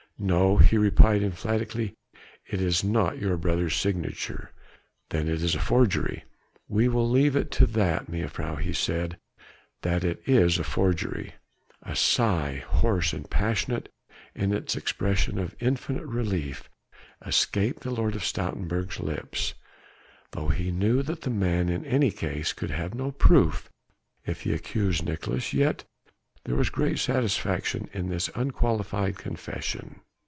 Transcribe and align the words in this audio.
"No!" 0.23 0.57
he 0.57 0.77
replied 0.77 1.23
emphatically, 1.23 1.95
"it 2.45 2.61
is 2.61 2.83
not 2.83 3.17
your 3.17 3.37
brother's 3.37 3.75
signature." 3.75 4.51
"Then 5.09 5.27
it's 5.27 5.55
a 5.55 5.59
forgery?" 5.59 6.25
"We 6.67 6.87
will 6.89 7.09
leave 7.09 7.35
it 7.35 7.59
at 7.59 7.73
that, 7.73 8.05
mejuffrouw," 8.07 8.57
he 8.61 8.71
said, 8.71 9.17
"that 9.81 10.03
it 10.03 10.21
is 10.27 10.59
a 10.59 10.63
forgery." 10.63 11.33
A 11.81 11.95
sigh, 11.95 12.63
hoarse 12.67 13.13
and 13.13 13.27
passionate 13.31 13.89
in 14.35 14.53
its 14.53 14.75
expression 14.75 15.39
of 15.39 15.55
infinite 15.59 16.05
relief, 16.05 16.69
escaped 17.25 17.79
the 17.81 17.89
Lord 17.89 18.15
of 18.15 18.21
Stoutenburg's 18.23 18.99
lips. 18.99 19.55
Though 20.33 20.49
he 20.49 20.69
knew 20.69 21.01
that 21.01 21.21
the 21.21 21.31
man 21.31 21.67
in 21.67 21.83
any 21.83 22.11
case 22.11 22.53
could 22.53 22.69
have 22.69 22.93
no 22.93 23.09
proof 23.11 23.71
if 24.23 24.41
he 24.41 24.53
accused 24.53 25.03
Nicolaes, 25.03 25.51
yet 25.51 25.83
there 26.43 26.55
was 26.55 26.69
great 26.69 26.99
satisfaction 26.99 27.89
in 27.91 28.09
this 28.09 28.29
unqualified 28.35 29.17
confession. 29.17 29.99